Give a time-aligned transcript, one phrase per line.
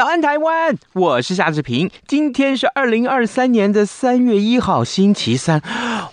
[0.00, 0.74] 早安，台湾！
[0.94, 1.90] 我是夏志平。
[2.08, 5.60] 今天是二零二三年的三月一号，星期三。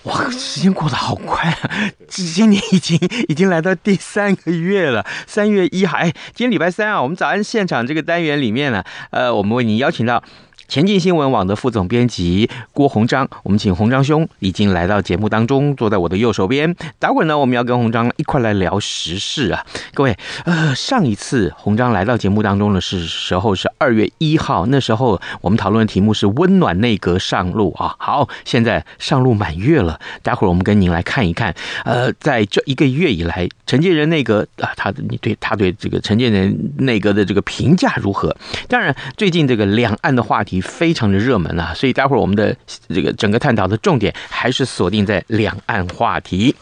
[0.03, 1.89] 哇，时间过得好快啊！
[2.09, 5.05] 今年已经已经来到第三个月了。
[5.25, 7.01] 三月一号，哎，今天礼拜三啊。
[7.01, 10.21] 我们早安现场这个单元里面呢，呃，我们为您邀请到。
[10.67, 16.75] 前进新闻网的副总编辑郭鸿章，我们请鸿章兄已经来到节目当中，坐在我的右手边。
[16.99, 27.95] 待会儿呢，我们要跟鸿章一块来聊时事啊，各位，呃，上一次鸿章来到节目当中的是时候是二月一号，那时候我们讨论的题目是温暖内阁上路啊。
[27.97, 38.35] 好，现在上路满月了，待会儿我们跟您来看一看，呃，在这一个月以来，陈建仁内阁啊，他你对他对这个陈建仁内阁的这个评价如何？
[38.67, 40.56] 当然，最近这个两岸的话题。
[40.61, 42.55] 非常的热门啊，所以待会儿我们的
[42.89, 46.55] 这个整个探讨的重点还是锁定在两岸话题。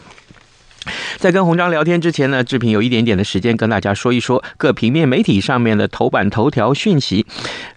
[1.18, 7.26] 在跟鸿章聊天之前呢，志平有一点点的时间跟大家说一说各平面媒体上面的头版头条讯息。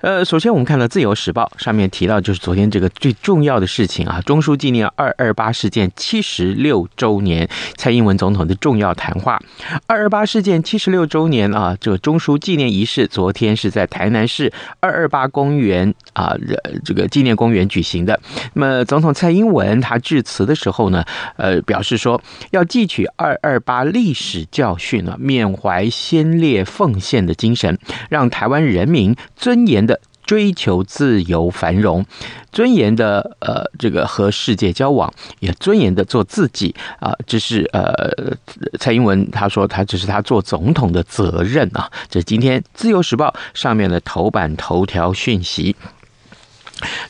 [0.01, 9.41] 呃，首先我们看到《自由时报》上面提到，就是昨天这个最重要的事情啊，中枢纪念二二八事件七十六周年，蔡英文总统的重要谈话。
[9.87, 16.37] 二二八事件七十六周年啊，这个中枢纪念仪式昨天是在台南市二二八公园啊，
[16.85, 18.21] 这个纪念公园举行的。
[18.55, 21.05] 那么总统蔡英文他致辞的时候呢，
[21.37, 22.21] 呃，表示说
[22.51, 22.98] 要记取。
[23.17, 27.79] 二二八历史教训啊，缅怀先烈奉献的精神，
[28.09, 32.05] 让台湾人民尊严的追求自由繁荣，
[32.53, 38.37] 尊严的呃这个和世界交往，也尊严的做自己啊，这是呃
[38.79, 45.75] 蔡英文他说他这是他做总统的责任啊，这今天自由时报上面的头版头条讯息。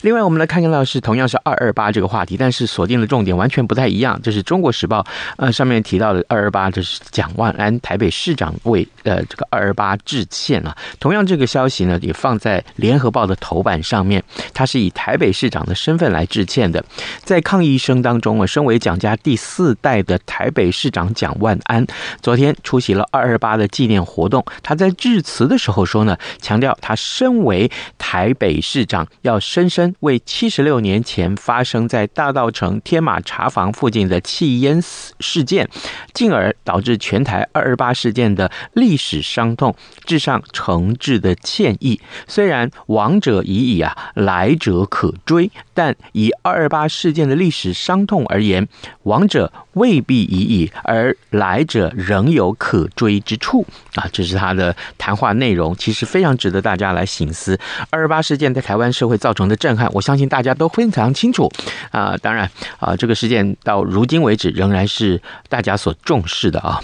[0.01, 4.19] 另外，我们来看看到是同样是二二八这个话题，但是锁定的重点完全不太一样。
[4.23, 5.05] 这是中国时报
[5.37, 10.75] 呃上面提到的二二八，这是蒋万安台北市长为呃这个二二八致歉啊。
[10.99, 16.83] 同样这个消息呢也放在联合报的头版上面，他是以台北市长的身份来致歉的。
[17.23, 21.85] 在抗议声当中啊，身为蒋家第四代的台北市长蒋万安，
[22.21, 24.43] 昨天出席了二二八的纪念活动。
[24.63, 27.69] 他在致辞的时候说呢，强调他身为
[27.99, 29.58] 台北市长要身。
[29.59, 35.67] 深深为七十六年前发生在大道城天马茶坊附近的气烟事件，
[36.13, 39.75] 进而导致全台二二八事件的历史伤痛，
[40.05, 41.99] 致上诚挚的歉意。
[42.25, 48.65] 虽然亡者已矣啊，来者可追，但以二二八事件的历史伤痛而言，
[49.03, 53.65] 亡者未必已矣，而来者仍有可追之处
[53.95, 54.07] 啊！
[54.13, 57.59] 这是他的谈话内容，其实非常值得大家来省思。
[57.89, 61.51] 二二八事件在台湾社会造成的震撼，我相信大家都非常清楚
[61.91, 62.15] 啊。
[62.21, 62.49] 当然
[62.79, 66.79] 啊，这个事件到如今为止仍然是大家所重视的啊。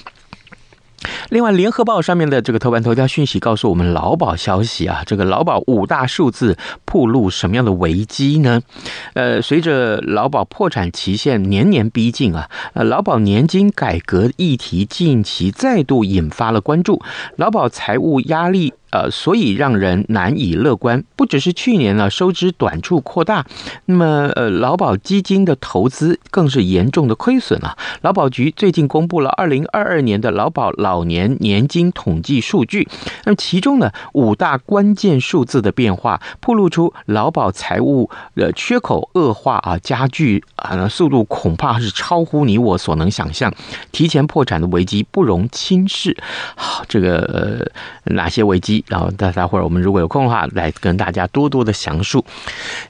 [1.30, 8.62] 另外，《联合报》上面的这个头版头条讯息告诉我们，劳保消息啊，这个劳保五大数字暴露什么样的危机呢？
[9.14, 17.00] 呃，随着劳保破产期限年年逼近啊，呃，劳保年金改革议题近期再度引发了关注，
[17.36, 18.74] 劳保财务压力。
[18.96, 21.04] 呃，所以让人难以乐观。
[21.18, 23.46] 不只是去年呢，收支短处扩大，
[23.88, 27.78] 那么呃，劳保基金的投资更是严重的亏损了。
[28.02, 32.88] 劳保局最近公布了二零二二年的劳保老年年金统计数据，
[33.26, 43.54] 那么其中呢，五大关键数字的变化，暴露出劳保财务的缺口恶化啊，加剧啊，速度恐怕是超乎你我所能想象，
[43.92, 46.16] 提前破产的危机不容轻视。
[46.56, 47.18] 好，这个
[48.06, 48.85] 呃，哪些危机？
[48.88, 52.24] 然后待待会儿我们如果有空的话，来跟大家多多的详述。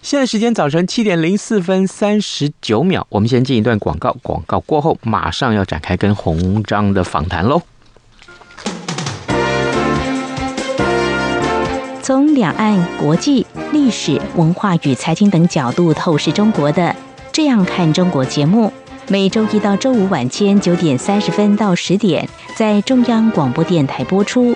[0.02, 7.62] 现在时间早晨七点零四分三十九秒，我们先进一段广告，广告过后马上要展开跟鸿章的访谈喽。
[12.02, 16.84] 从两岸、国际、历史文化与财经等角度透视中国的
[17.32, 18.72] 《这样看中国》节目，
[19.08, 24.56] 每周一到周五晚间九点三十分到十点在中央广播电台播出。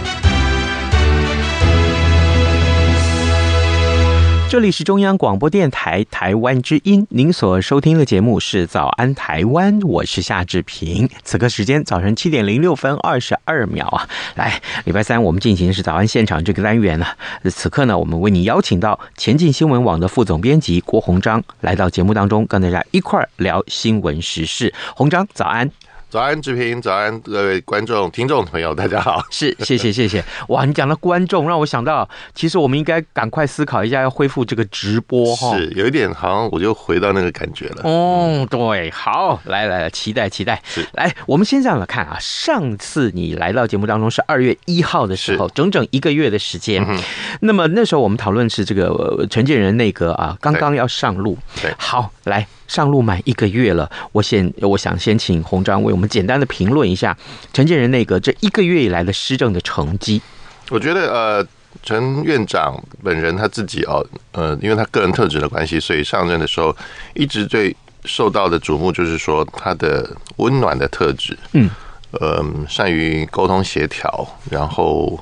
[4.51, 11.09] 这里是中央广播电台台湾之音，您所收听的节目是《早安台湾》，我是夏志平。
[11.23, 17.05] 此刻时间早晨七点零六分二十二秒啊，来，礼拜三我们进行的是早安现场这个单元呢。
[17.49, 24.73] 此刻呢，我们为你邀请到前进新闻网的副总编辑郭鸿章来到节目当中，跟大家一块儿聊新闻时事。
[24.97, 25.71] 鸿章，早安。
[26.11, 29.25] 早安，志平，早安，各位观众、听众朋友，大家好。
[29.29, 30.21] 是，谢谢，谢谢。
[30.49, 35.55] 哇，你讲到观众，让我想到，其实我们应该赶快思考一下，要恢复这个直播哈。
[35.55, 37.83] 是，有一点好像我就回到那个感觉了。
[37.85, 40.61] 哦，对，好，来来来，期待期待。
[40.65, 42.17] 是，来，我们先这样来看啊。
[42.19, 46.85] 上次你来到节目当中是二月一号的时候，整整一个月的时间。
[46.85, 46.99] 嗯。
[47.39, 51.37] 那么那时候我们讨论是这个陈建仁内阁啊，刚刚要上路。
[51.61, 51.73] 对。
[51.77, 52.45] 好，来。
[52.71, 57.15] 上路满一个月了，我先我想先请洪章为我们简单的评论一下
[57.51, 60.21] 陈建仁内阁这一个月以来的施政的成绩。
[60.69, 61.45] 我觉得呃，
[61.83, 66.73] 陈院长本人他自己哦，呃，因为他个人特质的关系，所以上任的时候
[67.13, 67.75] 一直最
[68.05, 71.69] 受到的瞩目就是说他的温暖的特质，嗯，
[72.11, 75.21] 呃，善于沟通协调，然后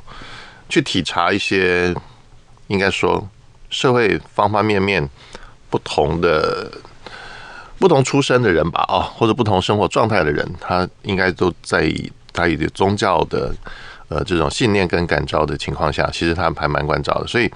[0.70, 1.96] 去体察一些
[2.68, 3.28] 应该说
[3.72, 5.10] 社会方方面面
[5.72, 6.72] 不同的。
[7.80, 13.56] 不同出身的人吧，哦，或者不同生活状态的人，他应该都在以他以宗教的
[14.10, 17.26] 呃这种信念跟感召的情况下，其实他还蛮关照的。
[17.26, 17.50] 所以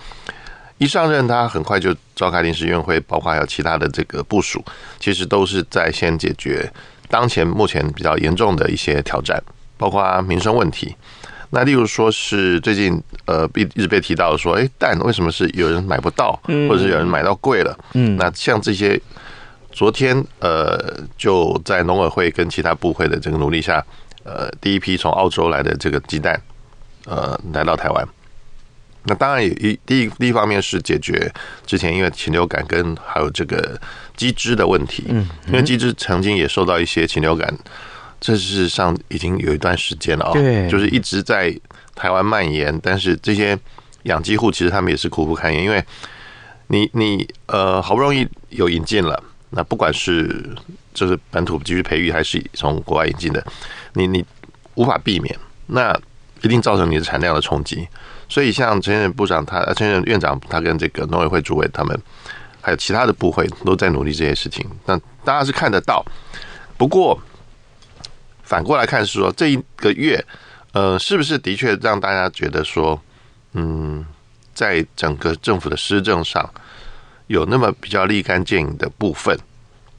[0.78, 4.64] 一上任，他很快就召开临时院会，包括还有其他的这个部署，
[4.98, 6.72] 其实都是在先解决
[7.10, 9.44] 当前目前比较严重的一些挑战，
[9.78, 10.96] 包括民生问题。
[11.50, 17.78] 那例如说是最近呃被一直被提到说，哎，蛋为什么是有人买不到，或者是有人买到贵了？
[17.92, 18.98] 嗯，那像这些。
[19.74, 20.78] 昨天，呃，
[21.18, 23.84] 就在农委会跟其他部会的这个努力下，
[24.24, 26.40] 呃，第一批从澳洲来的这个鸡蛋，
[27.06, 28.08] 呃，来到台湾。
[29.06, 31.30] 那当然也一第一第一方面是解决
[31.66, 33.78] 之前因为禽流感跟还有这个
[34.16, 37.52] 鸡只的问题，嗯，因为鸡只曾经也受到一些禽流感，
[38.22, 41.54] 这事实上已经有一段时间了啊，对，就是一直在
[41.96, 42.80] 台湾蔓延。
[42.82, 43.58] 但是这些
[44.04, 45.84] 养鸡户其实他们也是苦不堪言，因为
[46.68, 49.22] 你你呃好不容易有引进了。
[49.56, 50.56] 那不管是
[50.94, 53.46] 就是本土继续培育，还是从国外引进的，
[53.94, 54.26] 你你
[54.76, 55.38] 无法避免，
[55.68, 55.98] 那
[56.42, 57.88] 一定造成你的产量的冲击。
[58.28, 61.98] 所以像陈院部长他，陈院长他跟这个农委会主委他们，
[62.62, 64.66] 还有其他的部会都在努力这些事情。
[64.86, 66.04] 那大家是看得到。
[66.78, 67.22] 不过
[68.42, 70.24] 反过来看是说，这一个月，
[70.72, 73.00] 呃，是不是的确让大家觉得说，
[73.54, 74.04] 嗯，
[74.54, 76.50] 在整个政府的施政上，
[77.28, 79.38] 有那么比较立竿见影的部分，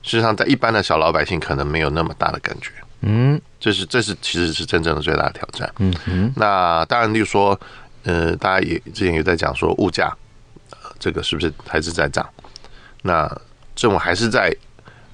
[0.04, 2.70] 事实上，在一般的小老百姓可能没有那么大的感觉。
[3.00, 5.70] 嗯，这是这是其实是真正的最大的挑战。
[5.78, 7.58] 嗯哼，那当然，例如说，
[8.04, 10.14] 呃，大家也之前也在讲说物价，
[10.70, 12.28] 呃，这个是不是还是在涨？
[13.02, 13.26] 那
[13.74, 14.54] 政府还是在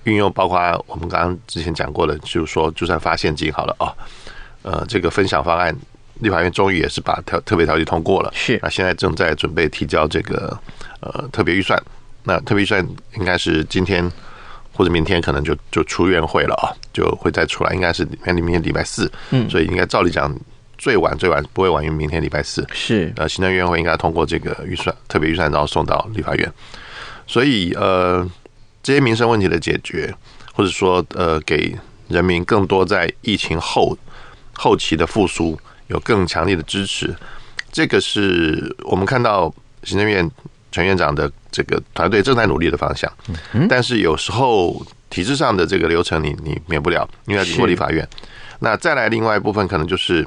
[0.05, 3.95] 运用，包括我们刚刚之前讲过的，就是说，就算发现金好了啊，
[4.63, 5.75] 呃，这个分享方案，
[6.21, 8.31] 立法院终于也是把特特别条例通过了。
[8.35, 10.57] 是，那现在正在准备提交这个
[11.01, 11.81] 呃特别预算。
[12.23, 14.05] 那特别预算应该是今天
[14.81, 20.35] 或者明天可能就就出院会了啊，就会再出来，应该是明天明天礼拜四，嗯，所以应该照理讲
[20.79, 23.13] 最晚最晚不会晚于明天礼拜四，是。
[23.17, 26.51] 呃行政院会应该通过这个预算特别预算，然后送到立法院，
[27.27, 28.27] 所以呃
[28.83, 30.15] 这些民生问题的解决，
[30.55, 31.77] 或者说呃给
[32.09, 33.95] 人民更多在疫情后
[34.55, 37.15] 后期的复苏有更强烈的支持，
[37.71, 40.27] 这个是我们看到行政院。
[40.71, 43.11] 陈院长的这个团队正在努力的方向，
[43.69, 48.07] 但是有时候体制上的这个流程你你免不了，因为要经过立法院。
[48.61, 50.25] 那再来另外一部分可能就是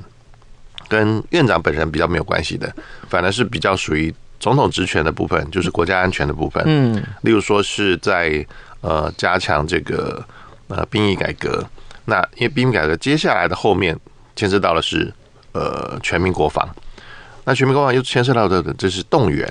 [0.90, 2.74] 跟院长本人比较没有关系的，
[3.08, 6.62] 反而是比较属于总统职权的部分，就是国家安全的部分。
[6.66, 8.46] 嗯，例如说是在
[8.82, 10.22] 呃加强这个
[10.68, 11.64] 呃兵役改革。
[12.06, 13.98] 那因为兵役改革接下来的后面
[14.36, 15.14] 牵涉到的是
[15.54, 16.68] 呃全民国防。
[17.46, 19.50] 那全民国防又牵涉到的这是动员。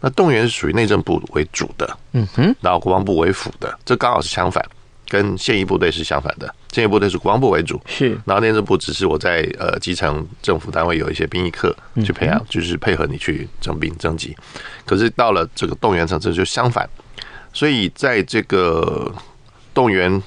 [0.00, 4.64] 那动员是属于内政部为主的，嗯哼，然后国防部为辅的，这刚好是相反，
[5.08, 6.54] 跟现役部队是相反的。
[6.72, 11.74] 现役部队是国防部为主，是，然后内政部只是我在呃基层政府单位有一些兵役课
[12.04, 14.36] 去培养，就是配合你去征兵征集。
[14.84, 16.86] 可是到了这个动员层次就相反，
[17.54, 19.10] 所以在这个
[19.72, 20.22] 动员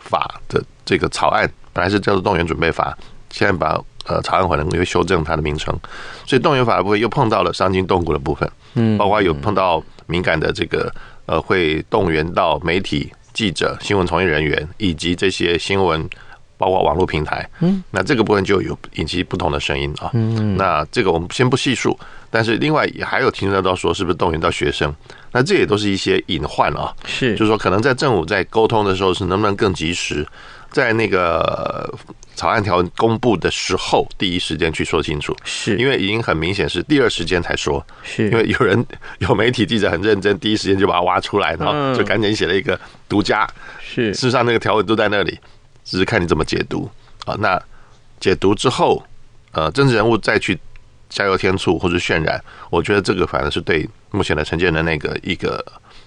[0.00, 2.96] 法的这个草案本来是叫做动员准备法，
[3.30, 5.74] 现在把呃查案可能会修正它的名称，
[6.26, 8.50] 所以动员法的部分又碰到了伤筋动骨的部分。
[8.74, 10.92] 嗯，包括有碰到敏感的这个
[11.26, 16.08] 呃，会动员到媒体记者、新闻从业人员以及这些新闻，
[16.56, 17.48] 包括网络平台。
[17.60, 20.10] 嗯，那这个部分就有引起不同的声音啊。
[20.12, 21.98] 嗯，那这个我们先不细数，
[22.30, 24.94] 但是另外也还有听得到说，是不是动员到学生？
[25.32, 26.94] 那这也都是一些隐患啊。
[27.06, 30.26] 是，就是说可能在政府在沟通的时候，是能不能更及时，
[30.70, 31.92] 在那个。
[32.38, 38.86] 草案条文公布的时候，第一时间去说清楚，是因为已经很明显是第二时间才说，是因为有人
[39.18, 42.78] 有媒体记者很认真，第一时间就把它挖出来，然后就赶紧写了一个
[43.08, 43.44] 独家。
[43.80, 45.36] 是事实上那个条文都在那里，
[45.84, 46.88] 只是看你怎么解读
[47.24, 47.34] 啊。
[47.40, 47.60] 那
[48.20, 49.04] 解读之后，
[49.50, 50.56] 呃，政治人物再去
[51.08, 52.40] 加油添醋或者渲染，
[52.70, 55.60] 我觉得这个反而是对目前的陈建仁那个一个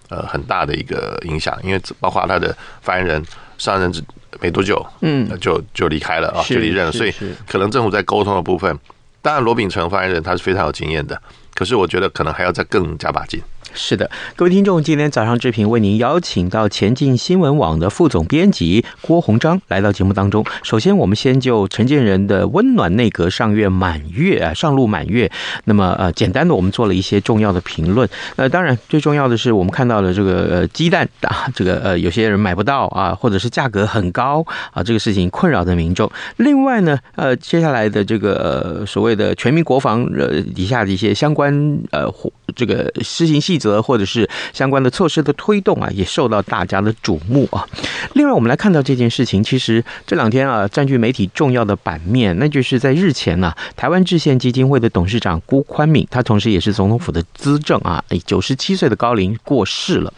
[0.08, 3.22] 呃很大的一个影响，因为包括他的发言人
[3.58, 4.02] 上任之。
[4.40, 6.92] 没多久，嗯，就就离开了啊，就离任了。
[6.92, 7.14] 所以
[7.48, 8.78] 可能政府在沟通的部分，
[9.22, 11.22] 当然罗秉成发言人他是非常有经验的，
[11.54, 13.42] 可是我觉得可能还要再更加把劲。
[13.74, 20.46] 是的，各位听众，今天早上志平为您邀请到前进新闻网的副总编辑郭鸿章来到节目当中。
[20.62, 25.32] 首先，我们先就陈建仁的温暖内阁上月满月啊，上路满月。
[25.64, 28.08] 那么呃，简单的我们做了一些重要的评论。
[28.36, 36.12] 呃，当然最重要的是我们看到了这个鸡蛋啊，这个呃有些人买不到啊，或者是价格很高啊，这个事情困扰的民众。
[36.38, 42.12] 另外呢，呃，接下来的这个所谓的全民国防呃底下的一些相关呃
[42.56, 47.68] 这个施行细则或者是相关的措施的推动啊，也受到大家的瞩目啊。
[48.14, 60.14] 另外，我们来看到这件事情，其实这两天啊，占据媒体重要的版面，那就是在日前呢、台湾制宪基金会的董事长辜宽敏，他同时也是总统府的资政啊，九十七岁的高龄过世了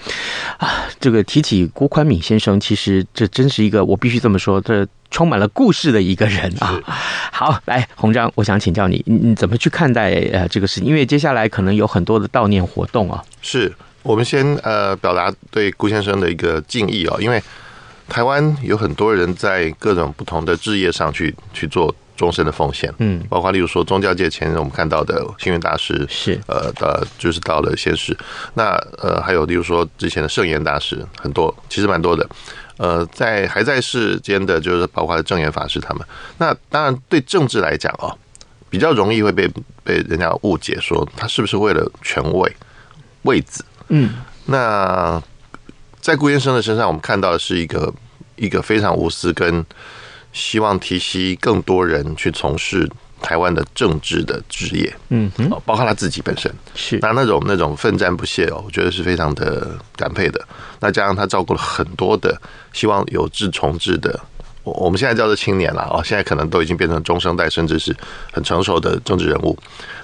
[0.58, 0.86] 啊。
[1.00, 4.88] 这个提起辜宽敏先生，其实这真是一个我必须这么说，这。
[5.14, 6.82] 充满了故事的一个人啊！
[7.32, 10.90] 好，来红章，我想请教你，你怎么去看待呃这个事情？
[10.90, 13.24] 因为接下来可能有很多的悼念活动啊。
[13.40, 17.42] 是我们先呃表达对顾先生的一个敬意哦，因为
[18.10, 28.18] 台湾有很多人在各种不同的置业上去去做终身的奉献，嗯，包括例如说宗教界前我们看到的星云大师是呃的，就是到了仙逝，
[28.56, 32.28] 那呃还有例如说之前的圣严大师，很多其实蛮多的。
[32.78, 36.06] 呃，在还在世间的，就是包括证严法师他们。
[36.38, 38.18] 那当然，对政治来讲哦，
[38.70, 39.48] 比较容易会被
[39.84, 42.56] 被人家误解，说他是不是为了权位
[43.24, 43.64] 位子？
[43.90, 44.16] 嗯，
[44.46, 45.22] 那
[46.02, 47.94] 在顾先生的身上，我们看到的是一个
[48.36, 49.66] 一个非常无私，跟
[50.32, 52.90] 希望提携更多人去从事。
[53.24, 60.46] 台湾的政治的职业，嗯哼，包括他自己本身是那那种那种奋战不懈哦，我觉得是非常的感佩的。
[60.82, 62.38] 那加上他照顾了很多的
[62.74, 64.20] 希望有志从志的，
[64.64, 67.96] 我我们现在叫做青年了哦，现在可能都已经变成中生代，甚至是
[68.34, 69.58] 很成熟的政治人物。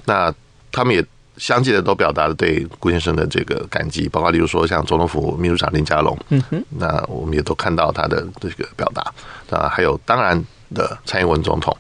[0.06, 0.34] 那
[0.72, 9.14] 他们也相继的都表达了对顾先生的这个感激，包括例如说像总统府秘书长林佳龙，嗯哼，那我们也都看到他的这个表达
[9.50, 10.42] 那，还有当然
[10.74, 11.76] 的蔡英文总统。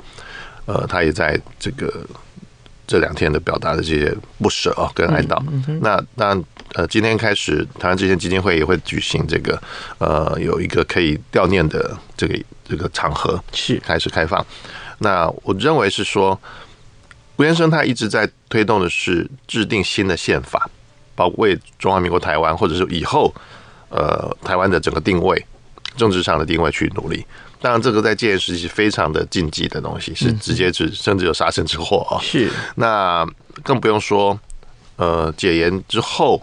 [0.69, 2.05] 呃，他也在这个
[2.85, 5.41] 这两天的表达的这些不舍啊，跟哀悼。
[5.81, 6.39] 那那
[6.75, 9.59] 呃，今天开始，台湾制宪基金会也会举行这个
[9.97, 14.45] 呃，有一个可以悼念的这个这个场合，是开始开放。
[14.99, 16.39] 那我认为是说，
[17.37, 20.69] 吴先生他一直在推动的是制定新的宪法，
[21.15, 23.33] 包括为中华民国台湾，或者是以后
[23.89, 25.43] 呃台湾的整个定位，
[25.97, 27.25] 政治上的定位去努力。
[27.61, 32.15] 当然，这个在戒严时期非常的禁忌的东西，是直接是甚至有杀身之祸啊。
[32.21, 33.27] 是，那
[33.63, 34.39] 更不用说，
[34.95, 36.41] 呃，解严之后，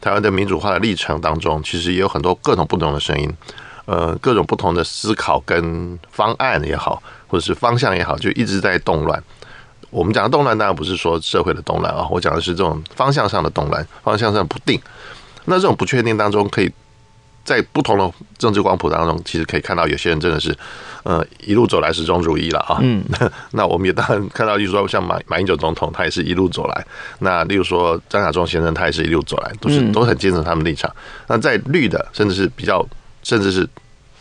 [0.00, 3.32] 台湾的民主化的历程当中，其实也有很多各种不同的声音，
[3.86, 9.22] 呃，各种不同的思考跟方案也好，或者是方向也好，就一直在动乱。
[9.90, 14.78] 我们讲的动乱，当然不是说社会的动乱啊，我讲的是这种方向上的动乱，方向上不定。
[15.46, 16.70] 那这种不确定当中，可以
[17.44, 20.54] 在不同的政治光谱当中，其实可以看到有些人真的是，
[21.02, 22.78] 呃，一路走来始终如一了啊。
[22.82, 23.02] 嗯，
[23.52, 26.86] 那我们也当然看到，例如说像马马英九总统，他也是一路走来。
[27.20, 30.94] 那例如说张亚中先生，他也是一路走来，都是都很坚持他们立场。
[31.26, 32.86] 那在绿的，甚至是比较，
[33.22, 33.66] 甚至是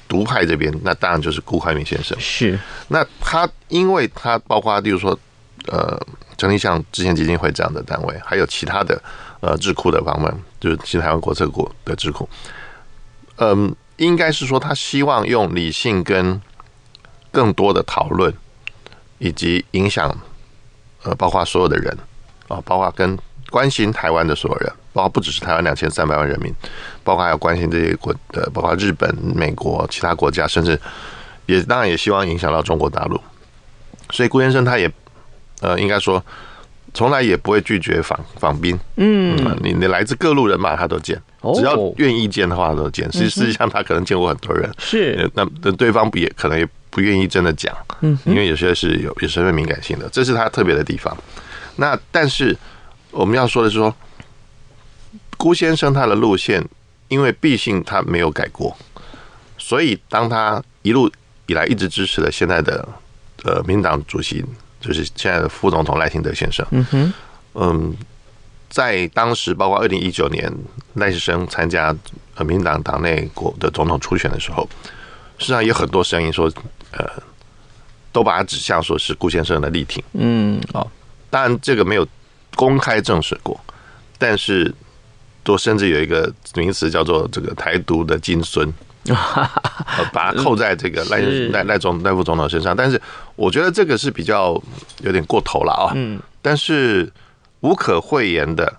[0.08, 2.18] 独派这边，那当然就是辜宽敏先生。
[2.18, 2.58] 是，
[2.88, 5.18] 那他因为他包括例如说，
[5.68, 6.00] 呃，
[6.38, 9.02] 成立像之前基金会这样的单位，还有其他的
[9.42, 12.30] 呃智库的方面，就是新台湾国策国的智库。
[13.38, 16.42] 嗯，应该是说他希望用理性跟
[17.32, 18.34] 更多的讨论，
[19.20, 20.16] 以及影响
[21.04, 21.98] 呃，包括所有的人
[22.48, 23.18] 啊，包括跟
[23.50, 26.54] 关心台湾的所有人，包括不只是台湾两千三百万人民，
[27.04, 30.80] 包括还有关心这些国的，包括日本、美国其他国家，甚至
[31.46, 33.22] 也当然也希望影响到中国大陆。
[34.12, 34.92] 所以辜先生他也
[35.62, 36.24] 呃，应该说。
[36.94, 41.22] 从来也不会拒绝访访宾，嗯，你你来自各路人马他都见，
[41.56, 43.12] 只要愿意见的话他都见。
[43.12, 45.30] 实实际上他可能见过很多人，是。
[45.36, 51.16] 那那对方不也可能也不愿意真的讲，嗯，因为有些是有有身份敏感性的，这是他特别的地方。
[51.76, 52.58] 那但是
[53.12, 53.94] 我们要说的是说，
[55.38, 56.64] 辜先生他的路线，
[57.10, 58.76] 因为毕竟他没有改过，
[59.58, 61.12] 所以当他一路
[61.46, 62.88] 以来一直支持了现在的
[63.44, 64.44] 呃民进党主席。
[64.88, 67.14] 就是现在的副总统赖清德先生，嗯哼，
[67.56, 67.94] 嗯，
[68.70, 70.50] 在当时包括二零一九年
[70.94, 71.94] 赖世生参加
[72.36, 74.66] 呃民进党党内国的总统初选的时候，
[75.38, 76.50] 实际上有很多声音说，
[76.92, 77.06] 呃，
[78.14, 80.90] 都把他指向说是顾先生的力挺，嗯，哦，
[81.30, 82.08] 当然这个没有
[82.56, 83.60] 公开证实过，
[84.18, 84.74] 但是
[85.44, 88.74] 都甚至有一个名词叫做这个台独的金孙。
[90.12, 91.20] 把它扣在这个赖
[91.52, 93.02] 赖赖总赖副总统身上，但是
[93.36, 94.62] 我觉得这个是比较
[95.02, 95.94] 有点过头了啊。
[95.96, 97.12] 嗯，但是
[97.62, 98.72] 无可讳言的，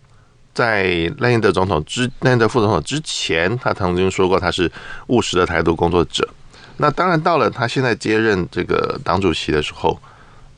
[0.54, 4.70] 在赖英德总统之赖英德副总统之前，他曾经说过他是
[5.08, 6.28] 务实的台独工作者。
[6.76, 10.00] 那当然到了他现在接任这个党主席的时候，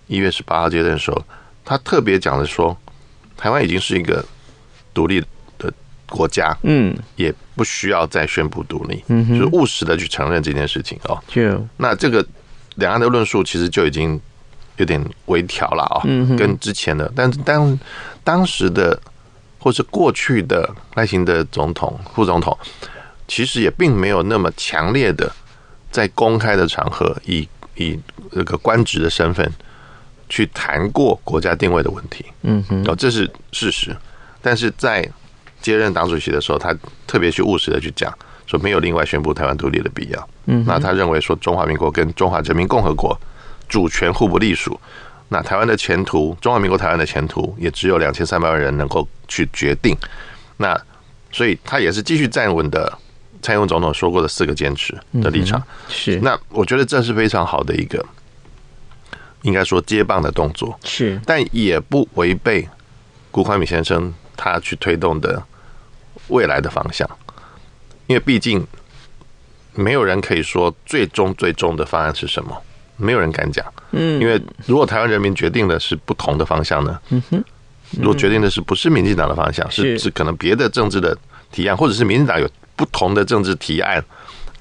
[0.07, 1.23] 一月十八号接任的时候，
[1.65, 2.77] 他特别讲的说，
[3.37, 4.23] 台湾已经是一个
[4.93, 5.27] 独立的
[6.11, 7.33] 国家，嗯，也。
[7.57, 11.23] 不需要再宣布独立，嗯，就是务实的去承认这件事情哦。
[11.29, 11.43] 就
[11.77, 12.27] 那这个
[12.77, 14.19] 两岸的论述其实就已经
[14.79, 17.79] 有点微调了啊，嗯，跟之前的，但当
[18.25, 18.99] 当时的
[19.59, 22.57] 或是过去的赖清德总统、副总统，
[23.29, 25.31] 其实也并没有那么强烈的
[25.91, 28.01] 在公开的场合以以
[28.33, 29.53] 这个官职的身份
[30.31, 33.95] 去谈过国家定位的问题，嗯哼，哦，这是事实，
[34.41, 35.07] 但是在。
[35.61, 36.75] 接任党主席的时候，他
[37.07, 38.13] 特别去务实的去讲，
[38.47, 40.29] 说没有另外宣布台湾独立的必要。
[40.47, 43.19] 嗯，那他认为说中华民国跟中华人民共和国
[43.69, 44.79] 主权互不隶属，
[45.29, 49.97] 那台湾的前途，中华民国台湾的前途也只有两千三百万人能够去决定。
[50.57, 50.79] 那
[51.31, 52.93] 所以他也是继续站稳的
[53.41, 55.63] 蔡英文总统说过的四个坚持的立场。
[55.89, 58.05] 是，那我觉得这是非常好的一个，
[59.43, 60.77] 应该说接棒的动作。
[60.83, 62.69] 是，但也不违背
[63.31, 65.41] 辜宽敏先生他去推动的。
[66.31, 67.09] 未来的方向，
[68.07, 68.67] 因为毕竟
[69.75, 72.57] 没有人可以说最终最终的方案是什么，
[72.97, 73.65] 没有人敢讲。
[73.93, 76.99] 嗯，因为如果台湾人民决定的是不同的方向呢？
[77.11, 77.45] 嗯哼，
[77.99, 81.17] 如果决定的是不是民进党的方向，是是可能别的政治的
[81.53, 84.03] 提案，或者是民进党有不同的政治提案，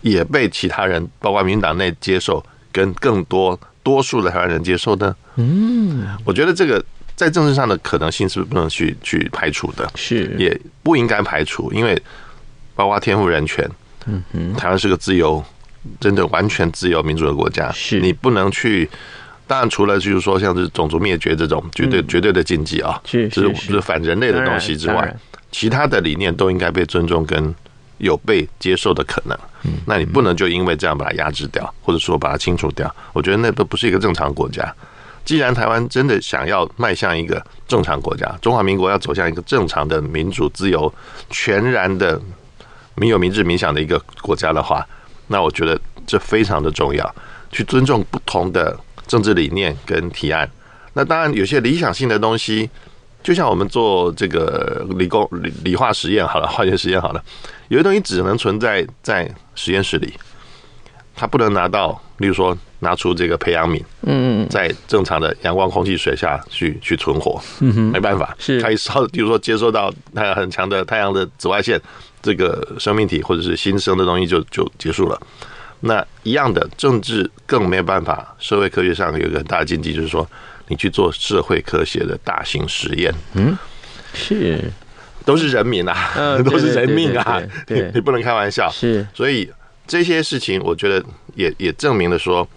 [0.01, 5.15] 也被其他人，包括民进党内接受，跟更多多数的台湾人接受呢？
[5.35, 6.83] 嗯，我觉得这个。
[7.19, 10.33] 在政治上的可能性是不能去去排除的，是。
[10.39, 12.01] 也不应该排除，因为
[12.75, 13.69] 包括天赋人权，
[14.05, 15.43] 嗯嗯，台湾是个自由、
[15.99, 17.99] 真的完全自由民主的国家，是。
[17.99, 18.89] 你不能去。
[19.45, 25.13] 当然，除了就是说像是种族灭绝这种绝对绝对的禁忌啊，是是是反人类的东西之外，
[25.51, 27.53] 其他的理念都应该被尊重跟
[27.97, 29.37] 有被接受的可能。
[29.85, 34.73] 那你不能就因为这样把它压制掉，或者说把它清除掉，我觉得那都不是一个正常国家。
[35.29, 40.91] 既然台湾真的想要迈向一个正常国家，中华民国要走向一个正常的民主、自由、
[41.29, 42.19] 全然的
[42.95, 44.83] 民有、民治、民享的一个国家的话，
[45.27, 47.15] 那我觉得这非常的重要，
[47.51, 50.49] 去尊重不同的政治理念跟提案。
[50.93, 52.67] 那当然，有些理想性的东西，
[53.21, 57.23] 就像我们做这个理工理理化实验好了，化学实验好了，
[57.67, 60.11] 有些东西只能存在在实验室里，
[61.15, 62.57] 它不能拿到，例如说。
[62.79, 68.61] 拿出这个培养皿，嗯，在正常的阳光、空气、水下去去存活，嗯哼，没办法，是。
[68.61, 71.79] 它一烧，比如说接收到太阳很强的太阳的紫外线，
[72.21, 75.19] 这个生命体或者是新生的东西就就结束了。
[75.81, 80.27] 那一样的政治更没有办法，社会科学上有一个很大的禁忌，就是说
[80.67, 83.57] 你去做社会科学的大型实验，嗯，
[84.13, 84.59] 是。
[85.25, 87.39] 都是人民啊， 嗯都是人命啊，
[87.93, 88.67] 你不能开玩笑。
[88.71, 89.47] 是，所以
[89.85, 92.47] 这些事情，我觉得也也证明了说，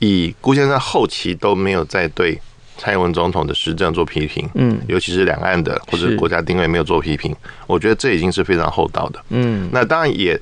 [0.00, 2.38] 以辜先生后期都没有再对
[2.76, 7.34] 蔡英文总统的施政做批评，嗯尤其是两岸的或者国家定位没有做批评，
[7.66, 9.22] 我觉得这已经是非常厚道的。
[9.28, 10.40] 嗯那当然也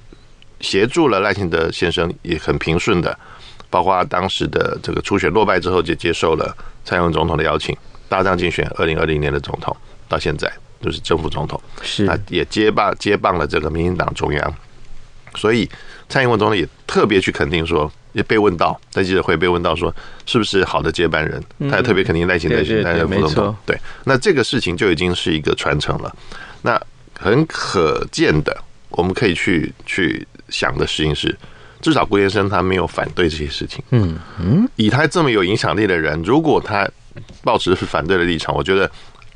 [0.61, 3.17] 协助了赖清德先生也很平顺的，
[3.69, 7.77] 包括当时的这个初选落败之后，就接受了蔡英文总统的邀请，
[8.09, 9.77] 搭档竞选二零二零年的总统，
[10.09, 10.49] 到现在
[10.81, 14.55] 就是正副总统，是那也接棒接棒了这个民进党中央，
[15.35, 15.69] 所以
[16.09, 19.95] 蔡英文总统也特别去肯定说，也被问到在记者会被问到说，
[20.27, 23.29] 是不是好的接班人，他也特别肯定赖清德对对对担任副总统。
[23.29, 26.17] 没错，对，那这个事情就已经是一个传承了，
[26.63, 26.81] 那
[27.21, 28.57] 很可见的，
[28.89, 31.37] 我们可以去去想的事情是，
[31.83, 36.89] 至少郭先生他没有反对这些事情，嗯嗯，以他这么有影响力的人，如果他
[37.45, 38.91] 抱持是反对的立场，我觉得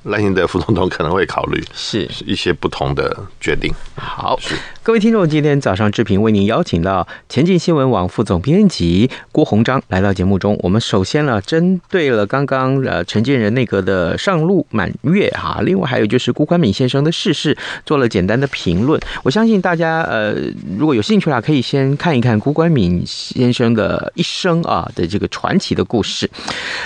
[0.05, 3.73] 赖清德副总统可能会考虑是一些不同的决定。
[3.95, 4.39] 好，
[4.83, 10.59] 各位听众，今天早上志平为您邀请到前进新闻网副总编辑郭鸿章来到节目中。
[10.63, 19.01] 我们首先呢，针对了刚刚呃陈建仁内阁的上路满月哈，另外还有就是辜宽敏先生的逝世，做了简单的评论。
[19.23, 20.35] 我相信大家呃
[20.77, 26.29] 如果有兴趣啦，可以先看一看辜宽敏先生的一生啊的这个传奇的故事。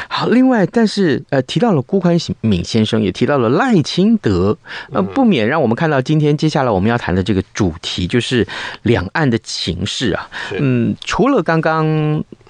[0.09, 4.59] 好，另外但是呃提到了辜宽敏先生，也提到了赖清德，
[4.93, 8.47] 呃不免让我们看到今天接下来我们要谈的这个主题就是
[8.83, 10.29] 两岸的情势啊。
[10.59, 11.87] 嗯，除了刚刚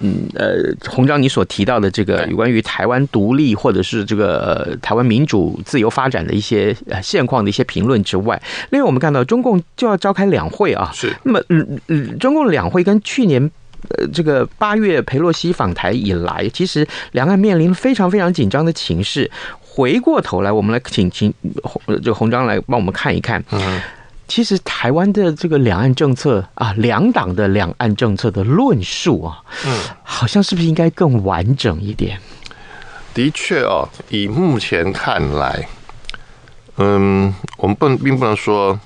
[0.01, 8.41] 嗯呃洪章你所提到的这个有关于台湾独立或者是这个呃台湾民主自由发展的一些呃现况的一些评论之外，
[8.71, 10.91] 另外我们看到中共就要召开两会啊。
[10.95, 13.51] 是那么嗯嗯，中共两会跟去年。
[13.91, 19.31] 呃，这个八月佩洛西访台以来，其实两岸面临非常非常紧张的情势。
[19.77, 21.31] 回过头来，我们来请请
[21.63, 23.45] 洪这个鸿章来帮我们看一看。
[23.51, 23.79] 嗯，
[24.27, 32.19] 其实台湾的这个两岸政策啊，两党的两岸政策的论述啊，嗯，好像是不是应该更完整一点？
[33.13, 35.69] 的确哦，以目前看来，
[36.79, 38.81] 嗯，我们不能并不能说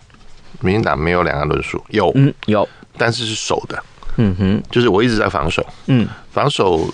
[0.59, 3.81] 民进党没有两岸论述，有，嗯，有，但是是守的，
[4.17, 5.65] 嗯哼，就是我一直在防守。
[5.87, 6.85] 嗯，防守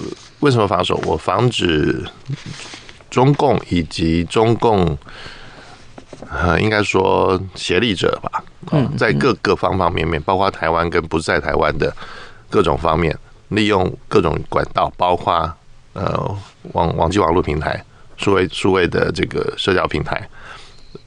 [0.40, 1.00] 为什么防守？
[1.06, 2.04] 我防止
[3.10, 4.96] 中共以及中共，
[6.30, 8.42] 呃，应该说协力者吧，
[8.72, 11.94] 嗯，在各个方方面面，包括台湾跟不在台湾的
[12.50, 13.16] 各种方面，
[13.48, 15.52] 利用各种管道，包括
[15.92, 16.36] 呃
[16.72, 17.82] 网网际网络平台、
[18.16, 20.28] 数位数位的这个社交平台、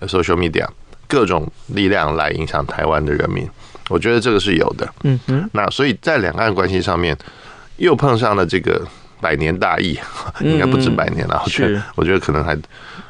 [0.02, 0.68] social media
[1.08, 3.48] 各种力量来影响台湾的人民。
[3.90, 7.18] 我觉得这个是有的，嗯哼，那所以在两岸关系上面，
[7.78, 8.86] 又碰上了这个
[9.22, 9.98] 百年大疫，
[10.42, 11.42] 应该不止百年了。
[11.46, 12.58] 我觉得，我觉得可能还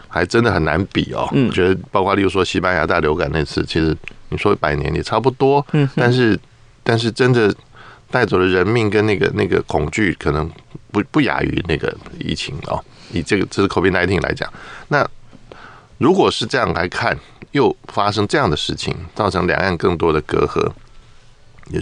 [0.07, 1.27] 还真的很难比哦。
[1.33, 3.95] 嗯我觉得包括例如说西班牙大流感那次，其实
[4.29, 6.39] 你说百年也差不多，嗯但是
[6.83, 7.53] 但是真的
[8.09, 10.49] 带走了人命跟那个那个恐惧，可能
[10.91, 12.83] 不不亚于那个疫情哦。
[13.11, 14.51] 以这个这是 COVID-19 来讲，
[14.87, 15.07] 那
[15.97, 17.17] 如果是这样来看，
[17.51, 20.71] 又发生这样的事情，造成两岸更多的隔阂，也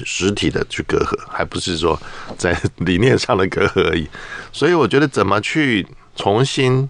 [0.06, 2.00] 实体的去隔阂，还不是说
[2.38, 4.08] 在理念上的隔阂而已。
[4.52, 6.89] 所以我觉得怎么去重新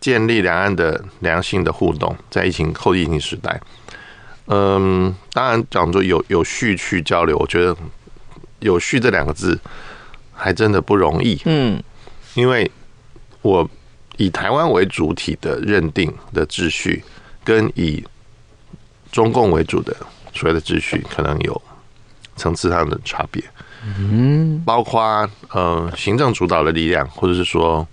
[0.00, 3.60] 建立两岸的良性的互动，在疫情后疫情时代，
[4.46, 7.76] 嗯，当然讲说有有序去交流，我觉得
[8.60, 9.58] 有序这两个字
[10.32, 11.40] 还真的不容易。
[11.44, 11.82] 嗯
[12.34, 12.70] 因为
[13.42, 13.68] 我
[14.16, 17.04] 以台湾为主体的认定的秩序，
[17.44, 18.02] 跟以
[19.10, 19.94] 中共为主的
[20.32, 21.62] 所谓的秩序，可能有
[22.42, 23.42] 层次上的差别。
[23.84, 25.00] 嗯包括
[25.50, 27.86] 呃行政主导的力量，或者是说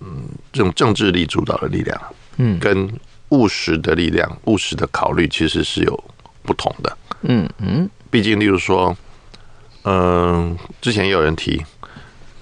[0.00, 2.00] 嗯这种政治力主导的力量，
[2.38, 2.90] 嗯跟
[3.30, 6.04] 务实的力量、务实的考虑，其实是有
[6.42, 6.96] 不同的。
[7.22, 8.96] 嗯嗯毕竟，例如说，
[9.82, 11.62] 嗯、之前也有人提，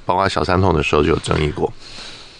[0.04, 1.72] 包括小三通的时候就有争议过，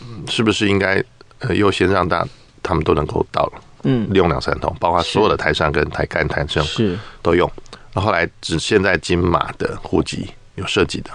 [0.03, 1.03] 嗯是不是应该
[1.40, 2.25] 呃优先让大
[2.62, 3.51] 他们都能够到
[3.83, 7.51] 嗯利用两三通，包括所有的台商跟台干、台政是都用。
[7.94, 11.11] 那后来只现在金马的户籍有涉及的，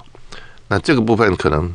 [0.68, 1.74] 那这个部分可能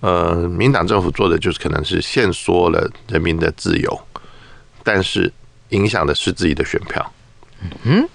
[0.00, 4.00] 呃，民党政府做的就是可能是限缩了人民的自由，
[4.82, 5.32] 但是
[5.68, 7.12] 影响的是自己的选票。
[7.84, 8.08] 嗯，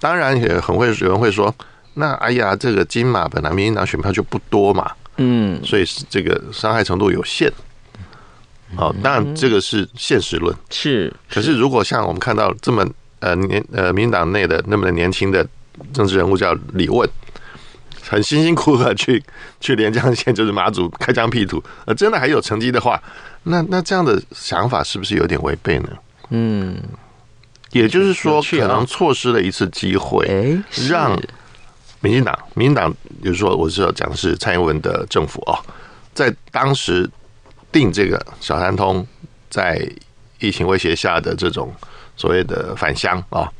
[0.00, 1.54] 当然也很会有人会说，
[1.94, 7.52] 那哎呀，这个金马本来民进党选票就不多嘛，嗯所以是这个伤害程度有限。
[8.74, 10.56] 好，当然这个是现实论。
[10.70, 12.84] 是，可是如果像我们看到这么
[13.22, 15.46] 呃年呃民进党内的那么的年轻的
[15.94, 17.08] 政治人物叫李问，
[18.02, 19.22] 很辛辛苦苦的去
[19.60, 23.02] 去连江县就是马祖开疆辟土，呃真的还有成绩的话，
[23.44, 25.88] 那那这样的想法是不是有点违背呢？
[26.28, 26.76] 嗯。
[27.72, 31.18] 也就是说，可能错失了一次机会，让
[32.00, 35.56] 民进党，民进党，比如说我是要讲的是蔡英文的政府哦，
[36.12, 37.08] 在当时
[37.72, 39.06] 定这个小三通，
[39.48, 39.90] 在
[40.38, 41.72] 疫情威胁下的这种
[42.16, 43.50] 所谓的返乡啊，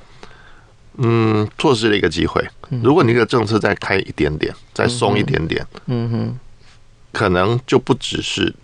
[0.99, 2.43] 嗯，错失了一个机会。
[2.83, 6.39] 如果你这个政策再开一点点，再松一点点，嗯哼，
[7.13, 8.55] 可能就不只是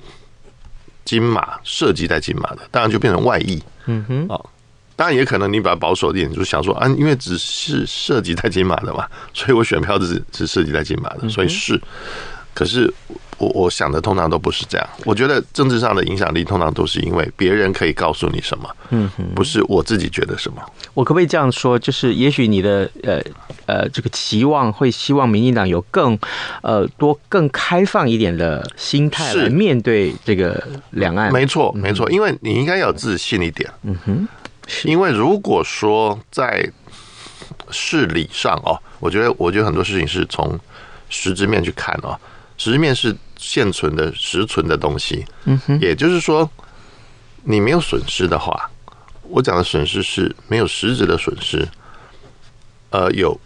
[1.05, 3.63] 金马涉及在金马的，当然就变成外溢。
[3.87, 4.51] 嗯哼，哦，
[4.97, 11.81] 当然也可能你把它保守一点，就是想说啊，因为只是涉及在金马的嘛，所以我选票是是涉及在金马的，所以是。
[12.55, 12.93] 可是
[13.39, 14.89] 我我想的通常都不是这样。
[15.05, 20.61] 我觉得政治上的影响力通常都是因为别人可以告诉你什么，嗯哼，不是我自己觉得什么。
[20.95, 21.79] 我可不可以这样说？
[21.79, 23.23] 就是也许你的呃
[23.67, 26.19] 呃这个期望会希望民进党有更
[26.63, 31.33] 呃多更开放一点的心态来面对这个两岸。
[31.33, 33.71] 没错，没错，因为你应该要自信一点。
[33.85, 34.29] 嗯哼，
[34.85, 36.69] 因为如果说在
[37.71, 40.59] 事理上哦，我觉得我觉得很多事情是从
[41.09, 42.19] 实质面去看哦。
[42.57, 46.51] 实质面是现存的实存的东西，嗯哼，也就是说，
[47.45, 48.69] 你没有损失的话，
[49.23, 51.67] 我讲的损失是没有实质的损失，
[52.91, 53.39] 呃，有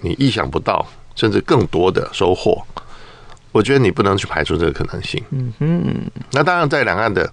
[0.00, 2.60] 你意想不到甚至更多的收获，
[3.52, 6.10] 我觉得你不能去排除这个可能性，嗯哼。
[6.30, 7.30] 那当然，在两岸的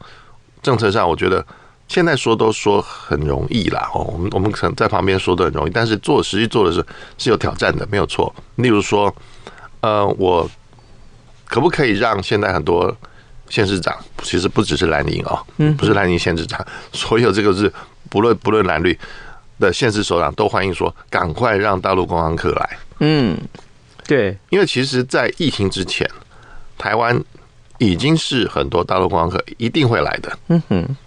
[0.61, 1.43] 政策上，我觉得
[1.87, 6.85] 现在说都说很容易啦，哦，我们我们可能在旁边说的很容易，但是做实际做的是
[7.17, 8.35] 是有挑战的，没有错。
[8.55, 9.15] 例如说，
[9.79, 10.49] 呃，我。
[11.49, 12.95] 可不可以让现在很多
[13.49, 15.43] 县市长，其实不只是蓝营哦，
[15.75, 17.73] 不是蓝营县市长，所有这个是
[18.07, 18.97] 不论不论蓝绿
[19.59, 22.77] 的县市首长都欢迎说，赶快让大陆观光客来。
[22.99, 23.35] 嗯，
[24.05, 26.07] 对，因为其实，在疫情之前，
[26.77, 27.19] 台湾
[27.79, 30.37] 已经是很多大陆观光客一定会来的。
[30.49, 30.97] 嗯哼，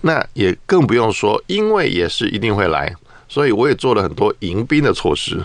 [0.00, 2.92] 那也更不用说，因为也是一定会来，
[3.28, 5.40] 所以我也做了很多迎宾的措施，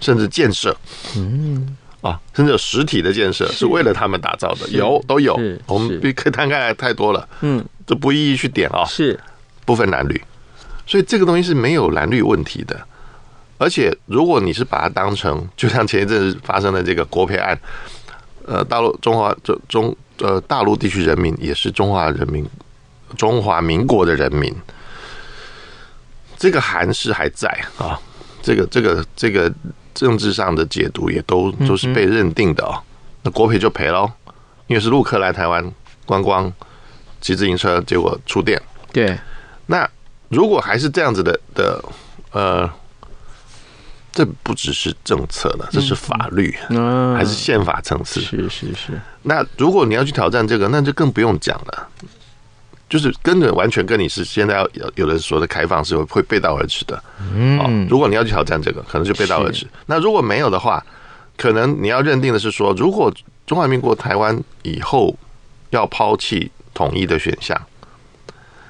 [0.00, 0.74] 甚至建设。
[1.14, 1.76] 嗯。
[2.00, 3.66] 啊，甚至有实体的建设是。
[3.66, 5.34] 为了他们打造的，有都有，
[5.66, 9.18] 我们可以摊开来太多了，嗯，这不一一去点啊，是。
[9.64, 10.18] 不分蓝绿，
[10.86, 12.80] 所以这个东西是没有蓝绿问题的，
[13.58, 17.58] 而且如果你是把它当成，就像前一阵子发生的这个国赔案，
[18.46, 22.46] 呃，大陆中华中中呃大陆地区人民也是中华人民
[23.16, 24.54] 中华民国的人民，
[26.38, 28.00] 这个韩式还在啊，
[28.40, 29.52] 这个这个这个。
[29.98, 32.78] 政治上的解读也都都是被认定的哦，
[33.22, 34.08] 那国赔就赔喽，
[34.68, 35.72] 因为是陆客来台湾
[36.06, 36.52] 观光，
[37.20, 38.62] 骑自行车结果触电。
[38.92, 39.18] 对，
[39.66, 39.90] 那
[40.28, 41.84] 如果还是这样子的的，
[42.30, 42.70] 呃，
[44.12, 46.56] 这不只是政策了，这是法律，
[47.16, 48.20] 还是宪法层次。
[48.20, 49.00] 是是是。
[49.24, 51.88] 那如果你要去挑战这个，那就更不用讲了。
[52.88, 57.02] 就是根本完全跟你是现在要有有的说的开放是会背道而驰的，
[57.34, 59.66] 嗯，如果你要去挑战这个，可能就背道而驰。
[59.84, 60.82] 那如果没有的话，
[61.36, 63.12] 可能你要认定的是说，如果
[63.46, 65.14] 中华民国台湾以后
[65.68, 67.60] 要抛弃统一的选项，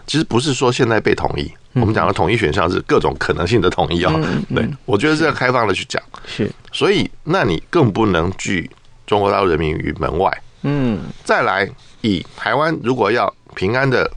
[0.04, 4.12] 其实不是说现在被统一，我们讲的统一选项是各种可能性的统一啊。
[4.52, 6.50] 对，我觉得是要开放的去讲，是。
[6.72, 8.68] 所以，那你更不能拒
[9.06, 10.42] 中国大陆人民于门外。
[10.62, 13.32] 嗯，再来，以台湾如果要。
[13.58, 14.08] 平安的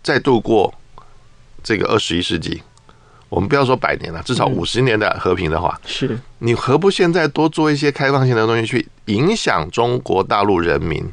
[0.00, 0.72] 再度过
[1.60, 2.62] 这个二十一世纪，
[3.28, 6.16] 我们不要说百年了，至少五十年的和平的话，是。
[6.38, 11.04] 你何不现在多做一些开放性的东西，去影响中国大陆人民？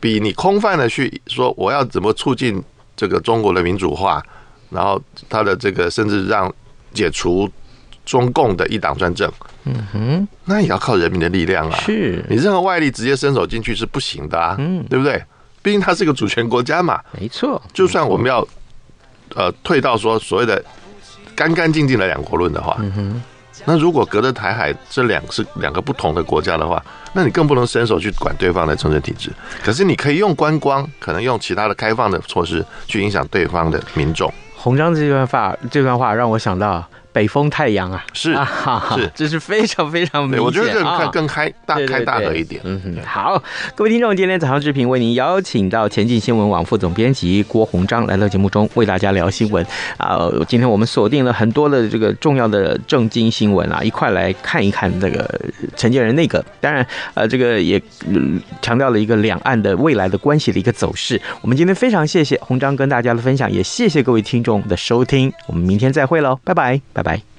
[0.00, 2.60] 比你空泛的去说我要怎么促进
[2.96, 4.20] 这个中国的民主化，
[4.70, 6.52] 然后他的这个甚至让
[6.92, 7.48] 解除
[8.04, 9.32] 中共的一党专政，
[9.64, 11.78] 嗯哼，那也要靠人民的力量啊！
[11.78, 12.24] 是。
[12.28, 15.22] 你任何外力直接伸手进去是不行的啊，嗯，对不对？
[15.66, 17.60] 毕竟它是一个主权国家嘛，没错。
[17.72, 18.46] 就算我们要
[19.34, 20.64] 呃退到说所谓的
[21.34, 22.80] 干干净净的两国论的话，
[23.64, 26.80] 那如果隔着台海这两是两个不同的国家的话，
[27.12, 29.32] 那你更不能伸手去管对方的政治体制。
[29.64, 34.32] 可是你可以用观光，可能用其他的开放的措施去影响对方的民众。
[34.54, 36.88] 洪章这段话，这段话让我想到。
[37.16, 38.34] 北风太阳啊，是
[38.94, 40.44] 是，这是非常非常明显。
[40.44, 42.60] 我觉得这个更开大开大合一点。
[42.62, 43.42] 嗯哼，好，
[43.74, 49.64] 各位听众，今天早上之平为您邀请到前进新闻网副总编辑郭鸿章来到节目中，为大家聊新闻
[49.96, 50.28] 啊。
[50.46, 55.40] 今天我们锁定了很多的这个重要的政经新闻啊，一块来看一看这个
[55.74, 56.44] 陈建仁那个。
[56.60, 57.80] 当然，呃，这个也
[58.60, 61.18] 强调了一个两岸的未来的关系的一个走势。
[61.40, 65.32] 我们今天非常谢谢鸿章跟大家的分享，也谢谢各位听众的收听。
[65.46, 67.35] 我们明天再会喽，拜拜，拜拜。